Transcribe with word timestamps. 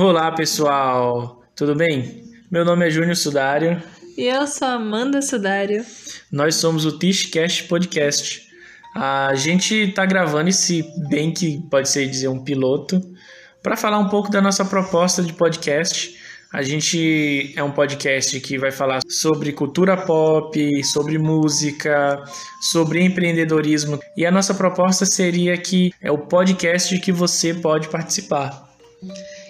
Olá, 0.00 0.30
pessoal. 0.30 1.42
Tudo 1.56 1.74
bem? 1.74 2.22
Meu 2.48 2.64
nome 2.64 2.86
é 2.86 2.90
Júnior 2.90 3.16
Sudário. 3.16 3.82
E 4.16 4.26
eu 4.26 4.46
sou 4.46 4.68
Amanda 4.68 5.20
Sudário. 5.20 5.84
Nós 6.30 6.54
somos 6.54 6.86
o 6.86 6.96
Tishcast 6.96 7.64
Podcast. 7.64 8.46
A 8.94 9.34
gente 9.34 9.74
está 9.74 10.06
gravando 10.06 10.50
esse 10.50 10.84
bem 11.08 11.32
que 11.32 11.60
pode 11.68 11.88
ser 11.88 12.06
dizer 12.06 12.28
um 12.28 12.44
piloto 12.44 13.02
para 13.60 13.76
falar 13.76 13.98
um 13.98 14.08
pouco 14.08 14.30
da 14.30 14.40
nossa 14.40 14.64
proposta 14.64 15.20
de 15.20 15.32
podcast. 15.32 16.16
A 16.52 16.62
gente 16.62 17.52
é 17.56 17.62
um 17.64 17.72
podcast 17.72 18.38
que 18.38 18.56
vai 18.56 18.70
falar 18.70 19.00
sobre 19.08 19.52
cultura 19.52 19.96
pop, 19.96 20.84
sobre 20.84 21.18
música, 21.18 22.22
sobre 22.70 23.02
empreendedorismo. 23.02 23.98
E 24.16 24.24
a 24.24 24.30
nossa 24.30 24.54
proposta 24.54 25.04
seria 25.04 25.58
que 25.58 25.92
é 26.00 26.12
o 26.12 26.18
podcast 26.18 26.96
que 27.00 27.10
você 27.10 27.52
pode 27.52 27.88
participar. 27.88 28.68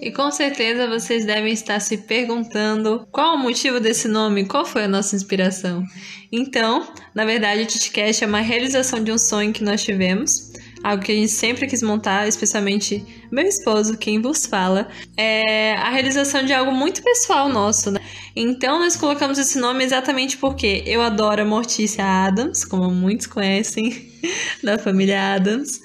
E 0.00 0.10
com 0.10 0.30
certeza 0.30 0.88
vocês 0.88 1.26
devem 1.26 1.52
estar 1.52 1.78
se 1.78 1.98
perguntando 1.98 3.06
qual 3.12 3.34
o 3.34 3.38
motivo 3.38 3.78
desse 3.78 4.08
nome, 4.08 4.46
qual 4.46 4.64
foi 4.64 4.84
a 4.84 4.88
nossa 4.88 5.14
inspiração. 5.14 5.84
Então, 6.32 6.88
na 7.14 7.24
verdade, 7.24 7.62
o 7.62 7.66
Titcast 7.66 8.24
é 8.24 8.26
uma 8.26 8.40
realização 8.40 9.04
de 9.04 9.12
um 9.12 9.18
sonho 9.18 9.52
que 9.52 9.62
nós 9.62 9.82
tivemos, 9.82 10.52
algo 10.82 11.02
que 11.02 11.12
a 11.12 11.14
gente 11.14 11.32
sempre 11.32 11.66
quis 11.66 11.82
montar, 11.82 12.26
especialmente 12.26 13.04
meu 13.30 13.46
esposo, 13.46 13.98
quem 13.98 14.22
vos 14.22 14.46
fala, 14.46 14.88
é 15.18 15.74
a 15.74 15.90
realização 15.90 16.44
de 16.44 16.54
algo 16.54 16.72
muito 16.72 17.02
pessoal 17.02 17.48
nosso, 17.50 17.90
né? 17.90 18.00
Então 18.34 18.78
nós 18.78 18.96
colocamos 18.96 19.38
esse 19.38 19.58
nome 19.58 19.84
exatamente 19.84 20.38
porque 20.38 20.82
eu 20.86 21.02
adoro 21.02 21.42
a 21.42 21.44
Mortícia 21.44 22.04
Adams, 22.04 22.64
como 22.64 22.90
muitos 22.90 23.26
conhecem 23.26 24.10
da 24.64 24.78
família 24.78 25.34
Adams, 25.34 25.80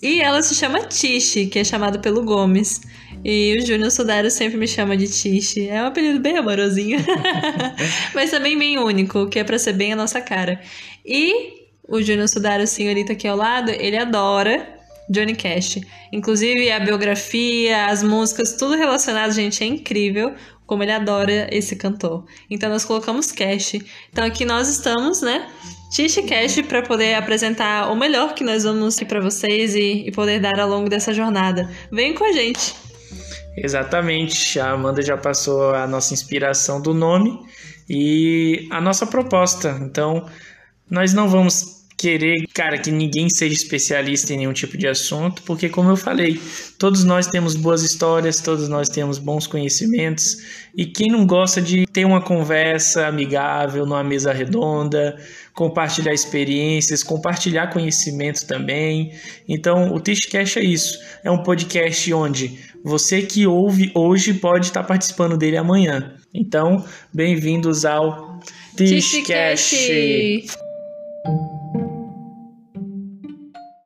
e 0.00 0.20
ela 0.20 0.42
se 0.42 0.54
chama 0.54 0.80
Tish, 0.80 1.48
que 1.50 1.58
é 1.58 1.64
chamado 1.64 1.98
pelo 1.98 2.22
Gomes. 2.22 2.80
E 3.24 3.56
o 3.58 3.66
Júnior 3.66 3.90
Sudário 3.90 4.30
sempre 4.30 4.56
me 4.56 4.68
chama 4.68 4.96
de 4.96 5.08
Tish. 5.08 5.56
É 5.56 5.82
um 5.82 5.86
apelido 5.86 6.20
bem 6.20 6.36
amorosinho. 6.36 6.98
Mas 8.14 8.30
também 8.30 8.56
bem 8.56 8.78
único, 8.78 9.28
que 9.28 9.38
é 9.38 9.44
pra 9.44 9.58
ser 9.58 9.72
bem 9.72 9.92
a 9.92 9.96
nossa 9.96 10.20
cara. 10.20 10.60
E 11.04 11.54
o 11.88 12.00
Júnior 12.00 12.28
Sudário, 12.28 12.66
senhorita 12.66 13.12
aqui 13.12 13.26
ao 13.26 13.36
lado, 13.36 13.70
ele 13.70 13.96
adora 13.96 14.78
Johnny 15.10 15.34
Cash. 15.34 15.80
Inclusive 16.12 16.70
a 16.70 16.78
biografia, 16.78 17.86
as 17.86 18.02
músicas, 18.02 18.52
tudo 18.52 18.76
relacionado, 18.76 19.32
gente, 19.32 19.64
é 19.64 19.66
incrível 19.66 20.34
como 20.66 20.82
ele 20.82 20.92
adora 20.92 21.48
esse 21.50 21.74
cantor. 21.74 22.24
Então 22.48 22.68
nós 22.68 22.84
colocamos 22.84 23.32
Cash. 23.32 23.74
Então 24.12 24.24
aqui 24.24 24.44
nós 24.44 24.68
estamos, 24.68 25.22
né? 25.22 25.48
Tish 25.90 26.16
Cash 26.28 26.60
para 26.62 26.82
poder 26.82 27.14
apresentar 27.14 27.90
o 27.90 27.96
melhor 27.96 28.34
que 28.34 28.44
nós 28.44 28.64
vamos 28.64 28.96
aqui 28.96 29.04
para 29.04 29.20
vocês 29.20 29.74
e, 29.74 30.04
e 30.06 30.12
poder 30.12 30.40
dar 30.40 30.58
ao 30.60 30.68
longo 30.68 30.88
dessa 30.88 31.14
jornada. 31.14 31.68
Vem 31.90 32.14
com 32.14 32.24
a 32.24 32.32
gente. 32.32 32.74
Exatamente, 33.56 34.60
a 34.60 34.70
Amanda 34.70 35.02
já 35.02 35.16
passou 35.16 35.74
a 35.74 35.86
nossa 35.86 36.14
inspiração 36.14 36.80
do 36.80 36.94
nome 36.94 37.38
e 37.88 38.68
a 38.70 38.80
nossa 38.80 39.06
proposta. 39.06 39.78
Então, 39.82 40.26
nós 40.88 41.12
não 41.12 41.28
vamos 41.28 41.77
querer, 41.98 42.46
cara, 42.54 42.78
que 42.78 42.92
ninguém 42.92 43.28
seja 43.28 43.52
especialista 43.52 44.32
em 44.32 44.38
nenhum 44.38 44.52
tipo 44.52 44.78
de 44.78 44.86
assunto, 44.86 45.42
porque 45.42 45.68
como 45.68 45.90
eu 45.90 45.96
falei, 45.96 46.40
todos 46.78 47.02
nós 47.02 47.26
temos 47.26 47.56
boas 47.56 47.82
histórias, 47.82 48.40
todos 48.40 48.68
nós 48.68 48.88
temos 48.88 49.18
bons 49.18 49.48
conhecimentos, 49.48 50.38
e 50.76 50.86
quem 50.86 51.08
não 51.08 51.26
gosta 51.26 51.60
de 51.60 51.86
ter 51.86 52.04
uma 52.04 52.22
conversa 52.22 53.08
amigável 53.08 53.84
numa 53.84 54.04
mesa 54.04 54.32
redonda, 54.32 55.18
compartilhar 55.52 56.14
experiências, 56.14 57.02
compartilhar 57.02 57.66
conhecimento 57.72 58.46
também. 58.46 59.12
Então, 59.48 59.92
o 59.92 59.98
Tishcast 59.98 60.60
é 60.60 60.64
isso, 60.64 60.96
é 61.24 61.30
um 61.32 61.42
podcast 61.42 62.14
onde 62.14 62.60
você 62.84 63.22
que 63.22 63.44
ouve 63.44 63.90
hoje 63.92 64.34
pode 64.34 64.66
estar 64.66 64.84
participando 64.84 65.36
dele 65.36 65.56
amanhã. 65.56 66.14
Então, 66.32 66.84
bem-vindos 67.12 67.84
ao 67.84 68.38
Tishcast. 68.76 69.74